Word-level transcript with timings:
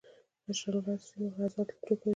د 0.43 0.45
اشنغر 0.51 0.99
سيمه 1.07 1.27
غزل 1.37 1.67
ټوکوي 1.83 2.09